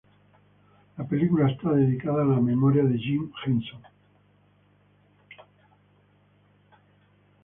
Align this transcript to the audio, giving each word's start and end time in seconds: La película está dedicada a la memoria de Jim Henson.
La 0.97 1.05
película 1.07 1.47
está 1.51 1.69
dedicada 1.73 2.23
a 2.23 2.25
la 2.25 2.39
memoria 2.41 2.83
de 2.83 2.97
Jim 2.97 3.31
Henson. 3.45 3.83